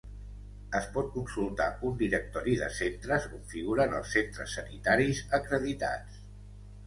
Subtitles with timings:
[0.77, 6.19] Es pot consultar un directori de centres on figuren els centres sanitaris acreditats.